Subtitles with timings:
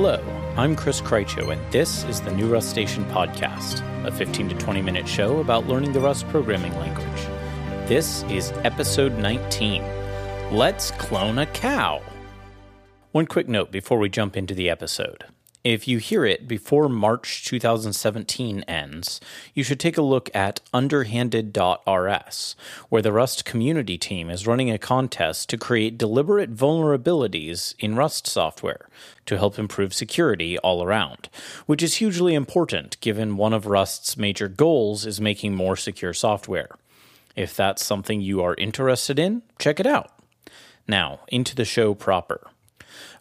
[0.00, 0.22] Hello,
[0.56, 5.08] I'm Chris Krycho, and this is the New Rustacean Podcast, a 15 to 20 minute
[5.08, 7.26] show about learning the Rust programming language.
[7.88, 9.82] This is episode 19
[10.52, 12.00] Let's Clone a Cow.
[13.10, 15.24] One quick note before we jump into the episode.
[15.64, 19.20] If you hear it before March 2017 ends,
[19.54, 22.56] you should take a look at underhanded.rs,
[22.88, 28.28] where the Rust community team is running a contest to create deliberate vulnerabilities in Rust
[28.28, 28.88] software
[29.26, 31.28] to help improve security all around,
[31.66, 36.70] which is hugely important given one of Rust's major goals is making more secure software.
[37.34, 40.12] If that's something you are interested in, check it out.
[40.86, 42.48] Now, into the show proper.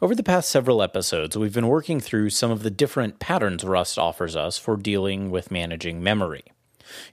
[0.01, 3.97] Over the past several episodes, we've been working through some of the different patterns Rust
[3.97, 6.45] offers us for dealing with managing memory.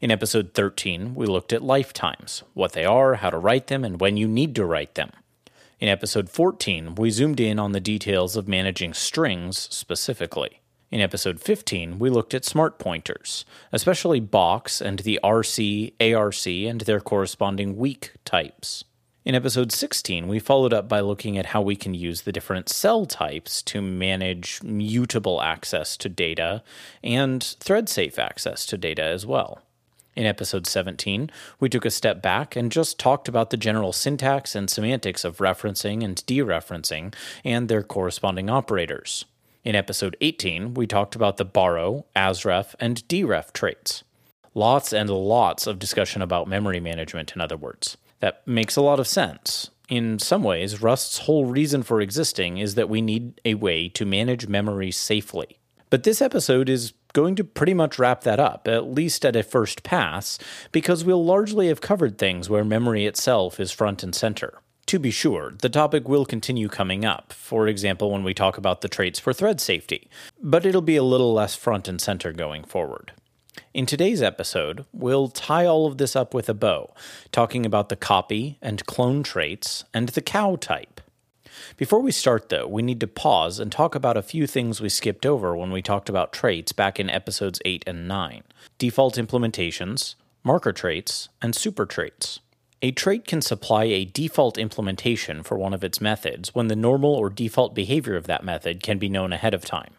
[0.01, 4.01] In episode 13, we looked at lifetimes, what they are, how to write them, and
[4.01, 5.11] when you need to write them.
[5.81, 10.61] In episode 14, we zoomed in on the details of managing strings specifically.
[10.91, 16.83] In episode 15, we looked at smart pointers, especially box and the RC, ARC, and
[16.83, 18.85] their corresponding weak types.
[19.25, 22.69] In episode 16, we followed up by looking at how we can use the different
[22.69, 26.63] cell types to manage mutable access to data
[27.03, 29.63] and thread safe access to data as well.
[30.15, 34.55] In episode 17, we took a step back and just talked about the general syntax
[34.55, 37.15] and semantics of referencing and dereferencing
[37.47, 39.25] and their corresponding operators.
[39.65, 44.05] In episode 18, we talked about the borrow, asref, and deref traits.
[44.53, 47.97] Lots and lots of discussion about memory management, in other words.
[48.25, 49.69] That makes a lot of sense.
[49.91, 54.07] In some ways, Rust's whole reason for existing is that we need a way to
[54.07, 55.59] manage memory safely.
[55.91, 59.43] But this episode is going to pretty much wrap that up, at least at a
[59.43, 60.39] first pass,
[60.73, 64.59] because we'll largely have covered things where memory itself is front and center.
[64.87, 68.81] To be sure, the topic will continue coming up, for example, when we talk about
[68.81, 70.09] the traits for thread safety,
[70.41, 73.13] but it'll be a little less front and center going forward.
[73.73, 76.95] In today's episode, we'll tie all of this up with a bow,
[77.33, 81.01] talking about the copy and clone traits and the cow type.
[81.77, 84.89] Before we start, though, we need to pause and talk about a few things we
[84.89, 88.43] skipped over when we talked about traits back in episodes 8 and 9
[88.79, 92.41] default implementations, marker traits, and super traits.
[92.83, 97.15] A trait can supply a default implementation for one of its methods when the normal
[97.15, 99.95] or default behavior of that method can be known ahead of time.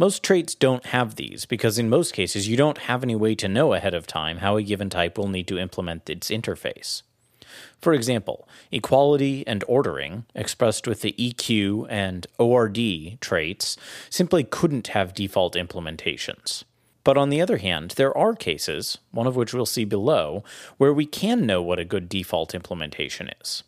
[0.00, 3.48] Most traits don't have these because, in most cases, you don't have any way to
[3.48, 7.02] know ahead of time how a given type will need to implement its interface.
[7.80, 13.76] For example, equality and ordering, expressed with the EQ and ORD traits,
[14.08, 16.62] simply couldn't have default implementations.
[17.02, 20.44] But on the other hand, there are cases, one of which we'll see below,
[20.76, 23.64] where we can know what a good default implementation is.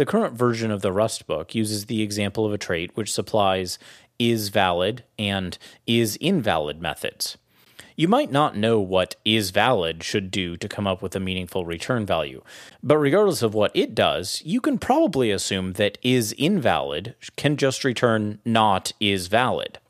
[0.00, 3.78] The current version of the Rust book uses the example of a trait which supplies
[4.18, 7.36] is valid and is invalid methods.
[7.96, 11.66] You might not know what is valid should do to come up with a meaningful
[11.66, 12.42] return value,
[12.82, 17.84] but regardless of what it does, you can probably assume that is invalid can just
[17.84, 19.80] return not is valid.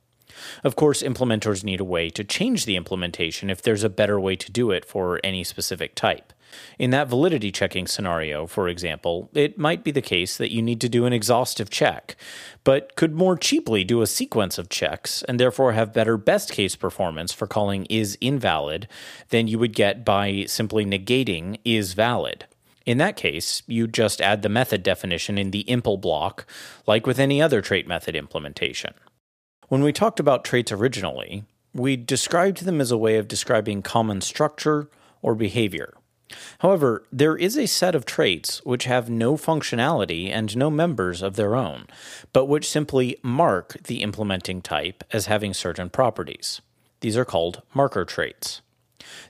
[0.64, 4.34] Of course, implementers need a way to change the implementation if there's a better way
[4.34, 6.32] to do it for any specific type.
[6.78, 10.80] In that validity checking scenario, for example, it might be the case that you need
[10.80, 12.16] to do an exhaustive check,
[12.64, 16.76] but could more cheaply do a sequence of checks and therefore have better best case
[16.76, 18.88] performance for calling is invalid
[19.28, 22.46] than you would get by simply negating is valid.
[22.86, 26.46] In that case, you just add the method definition in the impl block,
[26.86, 28.94] like with any other trait method implementation.
[29.68, 34.20] When we talked about traits originally, we described them as a way of describing common
[34.20, 34.90] structure
[35.22, 35.94] or behavior.
[36.60, 41.36] However, there is a set of traits which have no functionality and no members of
[41.36, 41.86] their own,
[42.32, 46.60] but which simply mark the implementing type as having certain properties.
[47.00, 48.60] These are called marker traits.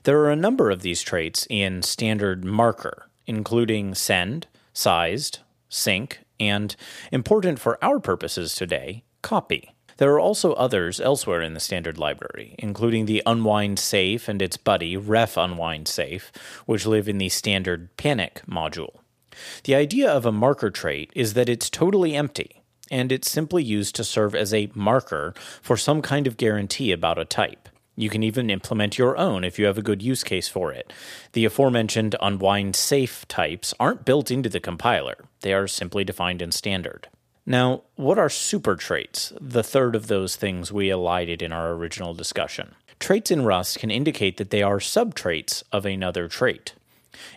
[0.03, 5.39] There are a number of these traits in standard marker, including send, sized,
[5.69, 6.75] sync, and,
[7.11, 9.73] important for our purposes today, copy.
[10.01, 14.57] There are also others elsewhere in the standard library, including the unwind safe and its
[14.57, 16.31] buddy, ref unwind safe,
[16.65, 18.95] which live in the standard panic module.
[19.63, 23.93] The idea of a marker trait is that it's totally empty, and it's simply used
[23.93, 27.69] to serve as a marker for some kind of guarantee about a type.
[27.95, 30.91] You can even implement your own if you have a good use case for it.
[31.33, 36.51] The aforementioned unwind safe types aren't built into the compiler, they are simply defined in
[36.51, 37.07] standard.
[37.51, 39.33] Now, what are super traits?
[39.41, 42.75] The third of those things we elided in our original discussion.
[42.97, 46.75] Traits in Rust can indicate that they are subtraits of another trait.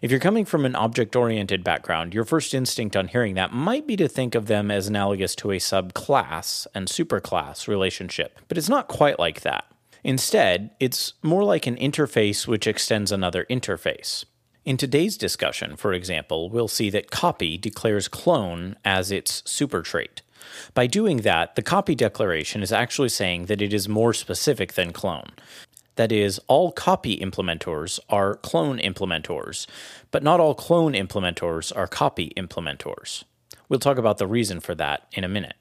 [0.03, 3.89] If you're coming from an object oriented background, your first instinct on hearing that might
[3.89, 8.69] be to think of them as analogous to a subclass and superclass relationship, but it's
[8.69, 9.65] not quite like that.
[10.05, 14.25] Instead, it's more like an interface which extends another interface.
[14.65, 20.23] In today's discussion, for example, we'll see that copy declares clone as its supertrait.
[20.73, 24.95] By doing that, the copy declaration is actually saying that it is more specific than
[24.95, 25.33] clone.
[25.97, 29.67] That is, all copy implementors are clone implementors,
[30.11, 33.25] but not all clone implementors are copy implementors.
[33.69, 35.57] We'll talk about the reason for that in a minute.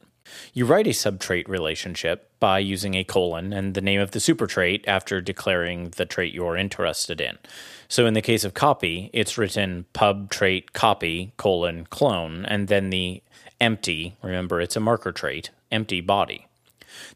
[0.54, 4.84] You write a subtrait relationship by using a colon and the name of the supertrait
[4.88, 7.38] after declaring the trait you're interested in.
[7.88, 12.90] So in the case of copy, it's written pub trait copy colon clone and then
[12.90, 13.22] the
[13.60, 16.48] empty, remember it's a marker trait, empty body.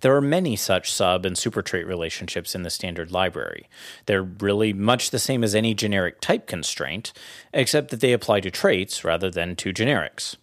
[0.01, 3.69] There are many such sub and supertrait relationships in the standard library.
[4.05, 7.13] They're really much the same as any generic type constraint,
[7.53, 10.35] except that they apply to traits rather than to generics.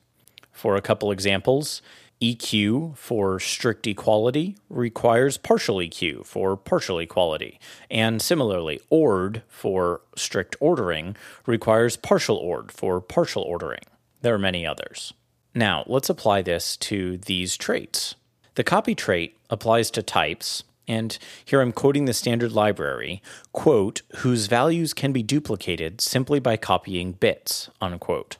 [0.53, 1.83] For a couple examples,
[2.25, 7.59] EQ for strict equality requires partial EQ for partial equality.
[7.91, 13.83] And similarly, ORD for strict ordering requires partial ORD for partial ordering.
[14.23, 15.13] There are many others.
[15.55, 18.15] Now, let's apply this to these traits.
[18.55, 23.23] The copy trait applies to types, and here I'm quoting the standard library,
[23.53, 28.39] quote, whose values can be duplicated simply by copying bits, unquote.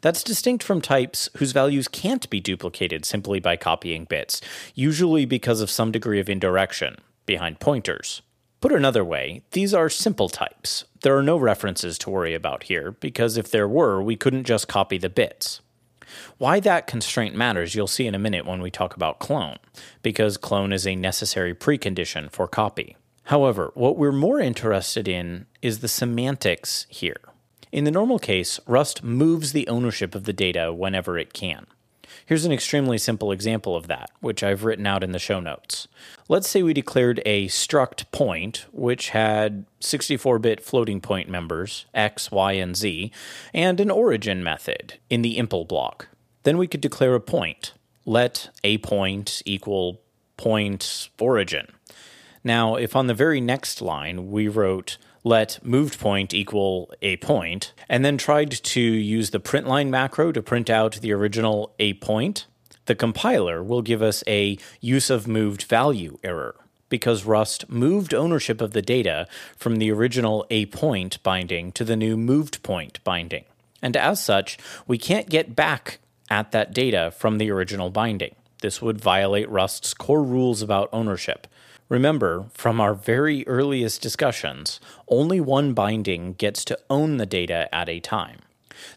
[0.00, 4.40] That's distinct from types whose values can't be duplicated simply by copying bits,
[4.74, 6.96] usually because of some degree of indirection
[7.26, 8.22] behind pointers.
[8.60, 10.84] Put another way, these are simple types.
[11.02, 14.66] There are no references to worry about here, because if there were, we couldn't just
[14.66, 15.60] copy the bits.
[16.38, 19.58] Why that constraint matters, you'll see in a minute when we talk about clone,
[20.02, 22.96] because clone is a necessary precondition for copy.
[23.24, 27.20] However, what we're more interested in is the semantics here.
[27.72, 31.66] In the normal case, Rust moves the ownership of the data whenever it can.
[32.24, 35.86] Here's an extremely simple example of that, which I've written out in the show notes.
[36.28, 42.30] Let's say we declared a struct point, which had 64 bit floating point members, x,
[42.30, 43.12] y, and z,
[43.52, 46.08] and an origin method in the impl block.
[46.42, 47.72] Then we could declare a point.
[48.04, 50.00] Let a point equal
[50.36, 51.68] point origin.
[52.44, 57.72] Now, if on the very next line we wrote let moved point equal a point,
[57.88, 62.46] and then tried to use the printline macro to print out the original a point,
[62.84, 66.54] the compiler will give us a use of moved value error
[66.88, 69.26] because Rust moved ownership of the data
[69.56, 73.46] from the original a point binding to the new moved point binding.
[73.82, 74.56] And as such,
[74.86, 75.98] we can't get back
[76.30, 78.36] at that data from the original binding.
[78.62, 81.48] This would violate Rust's core rules about ownership,
[81.88, 87.88] Remember, from our very earliest discussions, only one binding gets to own the data at
[87.88, 88.40] a time.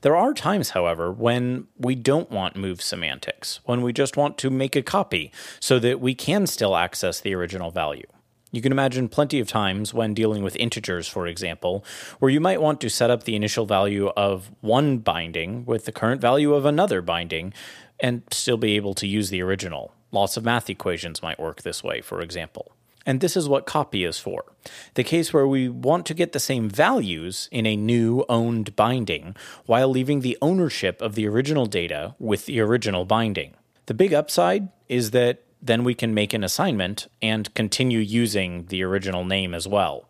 [0.01, 4.49] There are times, however, when we don't want move semantics, when we just want to
[4.49, 8.07] make a copy so that we can still access the original value.
[8.51, 11.85] You can imagine plenty of times when dealing with integers, for example,
[12.17, 15.91] where you might want to set up the initial value of one binding with the
[15.91, 17.53] current value of another binding
[17.99, 19.93] and still be able to use the original.
[20.11, 22.71] Lots of math equations might work this way, for example.
[23.09, 24.45] And this is what copy is for
[24.93, 29.35] the case where we want to get the same values in a new owned binding
[29.65, 33.55] while leaving the ownership of the original data with the original binding.
[33.87, 38.83] The big upside is that then we can make an assignment and continue using the
[38.83, 40.07] original name as well.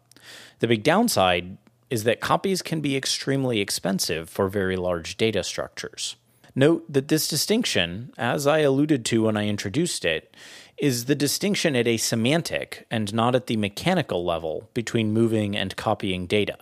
[0.60, 1.58] The big downside
[1.90, 6.18] is that copies can be extremely expensive for very large data structures.
[6.54, 10.36] Note that this distinction, as I alluded to when I introduced it,
[10.82, 15.76] is the distinction at a semantic and not at the mechanical level between moving and
[15.76, 16.58] copying data.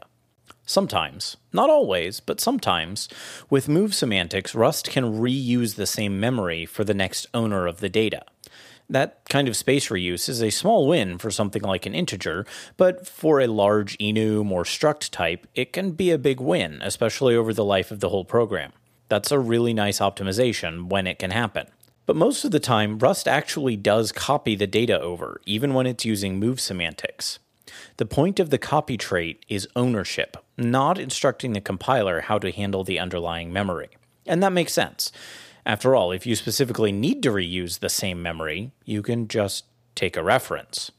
[0.66, 3.08] Sometimes, not always, but sometimes,
[3.50, 7.90] with move semantics, Rust can reuse the same memory for the next owner of the
[7.90, 8.24] data.
[8.90, 12.46] That kind of space reuse is a small win for something like an integer,
[12.76, 17.36] but for a large enum or struct type, it can be a big win, especially
[17.36, 18.72] over the life of the whole program.
[19.10, 21.68] That's a really nice optimization when it can happen.
[22.08, 26.06] But most of the time, Rust actually does copy the data over, even when it's
[26.06, 27.40] using move semantics.
[27.98, 32.86] The point of the copy trait is ownership, not instructing the compiler how to handle
[32.86, 33.90] the underlying memory.
[34.26, 35.12] And that makes sense.
[35.66, 40.16] After all, if you specifically need to reuse the same memory, you can just take
[40.16, 40.92] a reference.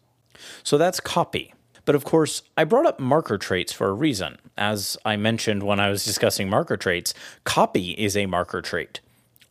[0.62, 1.54] So that's copy.
[1.86, 4.36] But of course, I brought up marker traits for a reason.
[4.58, 9.00] As I mentioned when I was discussing marker traits, copy is a marker trait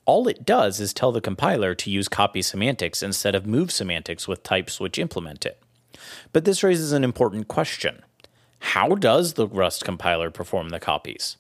[0.08, 4.28] all it does is tell the compiler to use copy semantics instead of move semantics
[4.28, 5.62] with types which implement it.
[6.32, 8.04] But this raises an important question.
[8.60, 11.38] How does the Rust compiler perform the copies?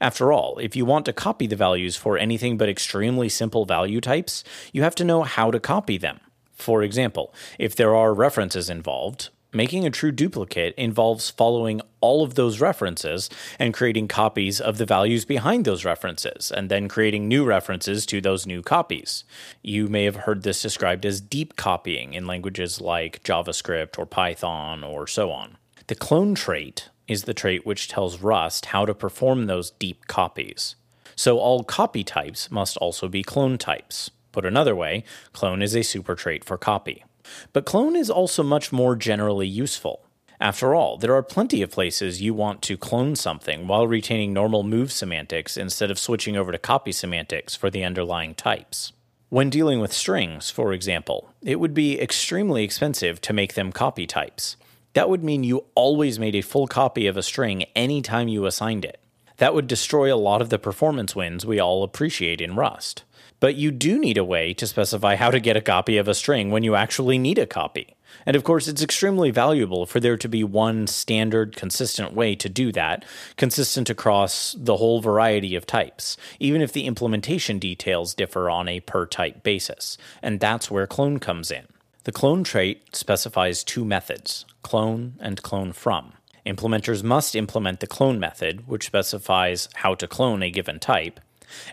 [0.00, 4.00] After all, if you want to copy the values for anything but extremely simple value
[4.00, 6.20] types, you have to know how to copy them.
[6.52, 12.34] For example, if there are references involved, making a true duplicate involves following all of
[12.34, 13.28] those references
[13.58, 18.20] and creating copies of the values behind those references, and then creating new references to
[18.20, 19.24] those new copies.
[19.62, 24.84] You may have heard this described as deep copying in languages like JavaScript or Python
[24.84, 25.56] or so on.
[25.86, 30.76] The clone trait is the trait which tells Rust how to perform those deep copies.
[31.16, 34.10] So all copy types must also be clone types.
[34.32, 35.02] Put another way,
[35.32, 37.04] clone is a super trait for copy.
[37.52, 40.04] But clone is also much more generally useful.
[40.40, 44.62] After all, there are plenty of places you want to clone something while retaining normal
[44.62, 48.92] move semantics instead of switching over to copy semantics for the underlying types.
[49.28, 54.06] When dealing with strings, for example, it would be extremely expensive to make them copy
[54.06, 54.56] types.
[54.94, 58.84] That would mean you always made a full copy of a string anytime you assigned
[58.84, 58.98] it.
[59.36, 63.04] That would destroy a lot of the performance wins we all appreciate in Rust.
[63.40, 66.14] But you do need a way to specify how to get a copy of a
[66.14, 67.96] string when you actually need a copy.
[68.26, 72.48] And of course, it's extremely valuable for there to be one standard, consistent way to
[72.50, 73.04] do that,
[73.36, 78.80] consistent across the whole variety of types, even if the implementation details differ on a
[78.80, 79.96] per type basis.
[80.22, 81.66] And that's where clone comes in.
[82.04, 86.12] The clone trait specifies two methods clone and clone from.
[86.46, 91.20] Implementers must implement the clone method, which specifies how to clone a given type,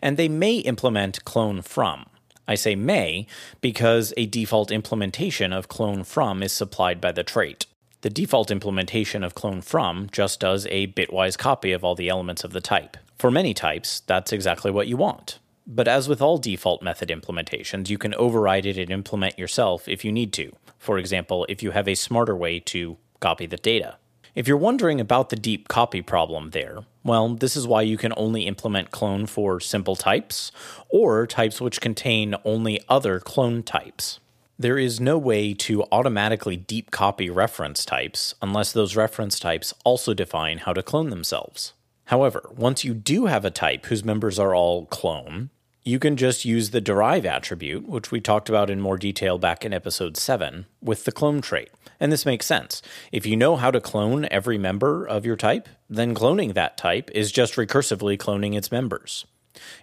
[0.01, 2.05] and they may implement clone from.
[2.47, 3.27] I say may
[3.59, 7.65] because a default implementation of clone from is supplied by the trait.
[8.01, 12.43] The default implementation of clone from just does a bitwise copy of all the elements
[12.43, 12.95] of the type.
[13.17, 15.39] For many types, that's exactly what you want.
[15.65, 20.05] But as with all default method implementations, you can override it and implement yourself if
[20.05, 20.53] you need to.
[20.77, 23.97] For example, if you have a smarter way to copy the data.
[24.37, 28.13] If you're wondering about the deep copy problem there, well, this is why you can
[28.15, 30.51] only implement clone for simple types
[30.89, 34.19] or types which contain only other clone types.
[34.59, 40.13] There is no way to automatically deep copy reference types unless those reference types also
[40.13, 41.73] define how to clone themselves.
[42.05, 45.49] However, once you do have a type whose members are all clone,
[45.83, 49.65] you can just use the derive attribute, which we talked about in more detail back
[49.65, 51.71] in episode 7, with the clone trait.
[51.99, 52.81] And this makes sense.
[53.11, 57.09] If you know how to clone every member of your type, then cloning that type
[57.13, 59.25] is just recursively cloning its members.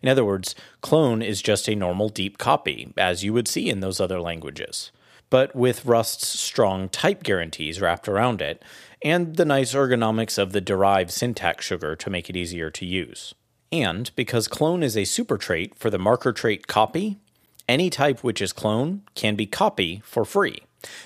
[0.02, 3.80] In other words, clone is just a normal deep copy, as you would see in
[3.80, 4.92] those other languages.
[5.30, 8.62] But with Rust's strong type guarantees wrapped around it,
[9.02, 13.35] and the nice ergonomics of the derive syntax sugar to make it easier to use.
[13.73, 17.18] And because clone is a super trait for the marker trait copy,
[17.68, 20.61] any type which is clone can be copy for free.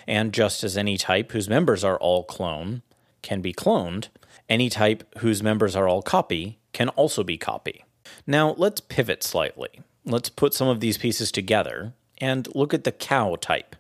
[0.06, 2.82] And just as any type whose members are all clone
[3.22, 4.08] can be cloned,
[4.48, 7.84] any type whose members are all copy can also be copy.
[8.26, 9.82] Now let's pivot slightly.
[10.04, 13.76] Let's put some of these pieces together and look at the cow type.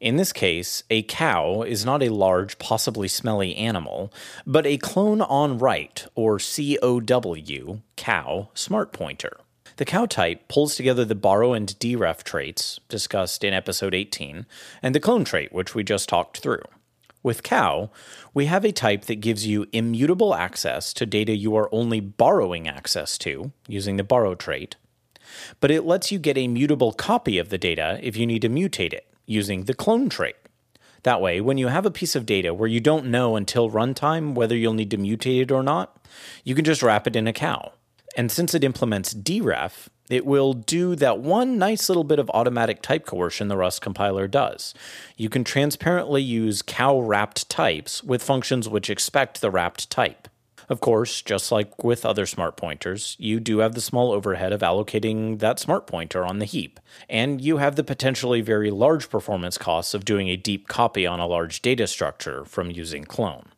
[0.00, 4.10] In this case, a cow is not a large, possibly smelly animal,
[4.46, 9.36] but a clone on write, or COW, cow, smart pointer.
[9.80, 14.44] The cow type pulls together the borrow and deref traits discussed in episode 18
[14.82, 16.60] and the clone trait, which we just talked through.
[17.22, 17.88] With cow,
[18.34, 22.68] we have a type that gives you immutable access to data you are only borrowing
[22.68, 24.76] access to, using the borrow trait,
[25.60, 28.50] but it lets you get a mutable copy of the data if you need to
[28.50, 30.36] mutate it using the clone trait.
[31.04, 34.34] That way, when you have a piece of data where you don't know until runtime
[34.34, 36.06] whether you'll need to mutate it or not,
[36.44, 37.72] you can just wrap it in a cow.
[38.16, 42.82] And since it implements deref, it will do that one nice little bit of automatic
[42.82, 44.74] type coercion the Rust compiler does.
[45.16, 50.26] You can transparently use cow wrapped types with functions which expect the wrapped type.
[50.68, 54.60] Of course, just like with other smart pointers, you do have the small overhead of
[54.60, 59.58] allocating that smart pointer on the heap, and you have the potentially very large performance
[59.58, 63.48] costs of doing a deep copy on a large data structure from using clone.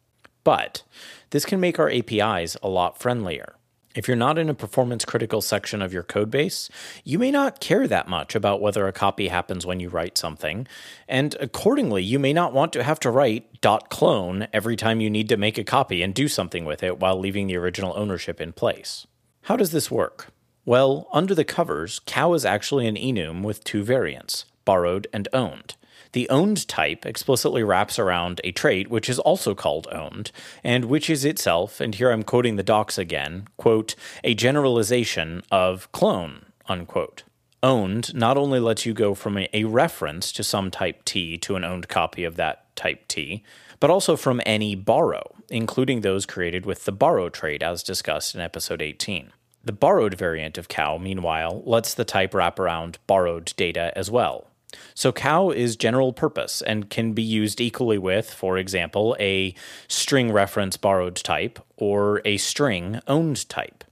[0.42, 0.84] But
[1.30, 3.56] this can make our APIs a lot friendlier.
[3.94, 6.70] If you're not in a performance critical section of your codebase,
[7.04, 10.66] you may not care that much about whether a copy happens when you write something,
[11.06, 15.28] and accordingly, you may not want to have to write .clone every time you need
[15.28, 18.52] to make a copy and do something with it while leaving the original ownership in
[18.52, 19.06] place.
[19.42, 20.32] How does this work?
[20.64, 25.74] Well, under the covers, cow is actually an enum with two variants, borrowed and owned.
[26.12, 30.30] The owned type explicitly wraps around a trait which is also called owned,
[30.62, 35.90] and which is itself, and here I'm quoting the docs again, quote, a generalization of
[35.92, 37.22] clone, unquote.
[37.62, 41.64] Owned not only lets you go from a, reference to some type T to an
[41.64, 43.42] owned copy of that type T,
[43.80, 48.40] but also from any borrow, including those created with the borrow trait as discussed in
[48.40, 49.32] episode 18.
[49.64, 54.51] The borrowed variant of cow, meanwhile, lets the type wrap around borrowed data as well.
[54.94, 59.54] So cow is general purpose and can be used equally with, for example, a
[59.88, 63.84] string reference borrowed type or a string owned type.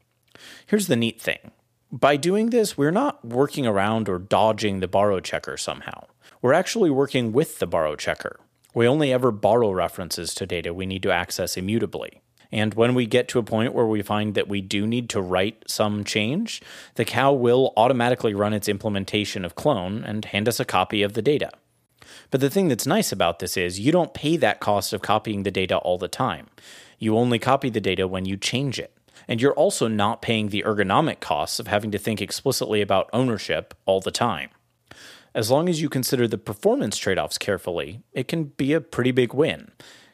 [0.67, 1.51] Here's the neat thing.
[1.93, 6.07] By doing this, we're not working around or dodging the borrow checker somehow.
[6.41, 8.39] We're actually working with the borrow checker.
[8.75, 12.21] We only ever borrow references to data we need to access immutably.
[12.53, 15.21] And when we get to a point where we find that we do need to
[15.21, 16.61] write some change,
[16.97, 21.13] the cow will automatically run its implementation of clone and hand us a copy of
[21.13, 21.51] the data.
[22.31, 25.43] But the thing that's nice about this is you don't pay that cost of copying
[25.43, 26.49] the data all the time.
[26.99, 28.93] You only copy the data when you change it.
[29.29, 33.75] And you're also not paying the ergonomic costs of having to think explicitly about ownership
[33.87, 34.51] all the time.
[35.35, 39.13] As long as you consider the performance trade offs carefully, it can be a pretty
[39.13, 39.71] big win.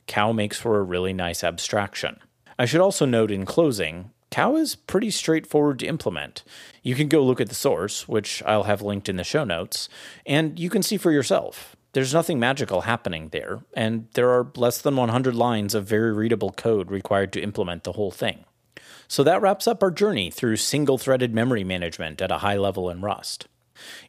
[0.07, 2.19] Cow makes for a really nice abstraction.
[2.59, 6.43] I should also note in closing, Cow is pretty straightforward to implement.
[6.83, 9.89] You can go look at the source, which I'll have linked in the show notes,
[10.25, 11.77] and you can see for yourself.
[11.93, 16.51] There's nothing magical happening there, and there are less than 100 lines of very readable
[16.51, 18.45] code required to implement the whole thing.
[19.09, 22.91] So that wraps up our journey through single threaded memory management at a high level
[22.91, 23.47] in Rust.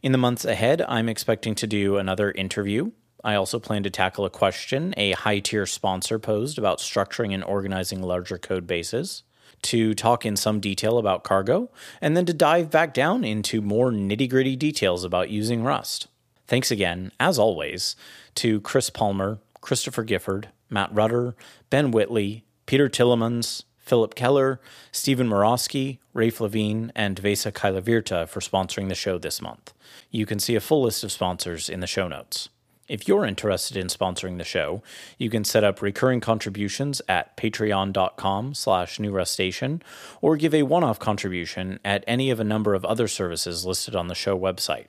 [0.02, 2.92] In the months ahead, I'm expecting to do another interview
[3.24, 7.44] I also plan to tackle a question a high tier sponsor posed about structuring and
[7.44, 9.24] organizing larger code bases,
[9.64, 11.70] to talk in some detail about cargo,
[12.02, 16.08] and then to dive back down into more nitty gritty details about using Rust.
[16.48, 17.96] Thanks again, as always,
[18.36, 21.36] to Chris Palmer, Christopher Giffard, Matt Rudder,
[21.70, 24.60] Ben Whitley, Peter Tillemans, Philip Keller,
[24.92, 29.74] Steven Murawski, Raph Levien, and Vesa Kaihlavirta for sponsoring the show this month.
[30.12, 32.50] You can see a full list of sponsors in the show notes.
[32.88, 34.82] If you're interested in sponsoring the show,
[35.18, 39.82] you can set up recurring contributions at patreon.com slash newrustacean
[40.22, 44.08] or give a one-off contribution at any of a number of other services listed on
[44.08, 44.88] the show website.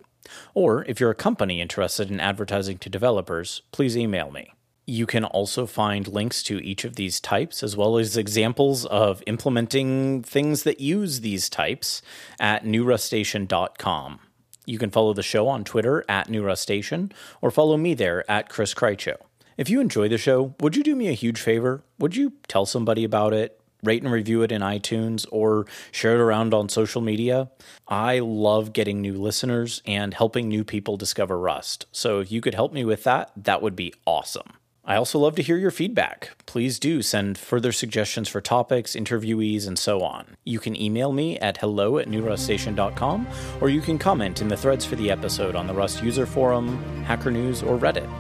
[0.55, 4.53] Or if you're a company interested in advertising to developers, please email me.
[4.87, 9.23] You can also find links to each of these types, as well as examples of
[9.27, 12.01] implementing things that use these types
[12.39, 14.21] at newrustacean.com.
[14.69, 18.51] You can follow the show on Twitter at New Station or follow me there at
[18.51, 19.17] Chris Krycho.
[19.57, 21.83] If you enjoy the show, would you do me a huge favor?
[21.99, 23.59] Would you tell somebody about it?
[23.83, 27.49] Rate and review it in iTunes or share it around on social media.
[27.89, 31.87] I love getting new listeners and helping new people discover Rust.
[31.91, 34.53] So if you could help me with that, that would be awesome.
[34.89, 36.31] I also love to hear your feedback.
[36.47, 40.39] Please do send further suggestions for topics, interviewees, and so on.
[40.45, 43.29] You can email me at hello at newrustacean.com,
[43.61, 46.83] or you can comment in the threads for the episode on the Rust user forum,
[47.05, 48.11] Hacker News, or Reddit.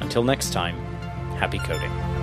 [0.00, 0.74] Until next time,
[1.36, 2.13] happy coding.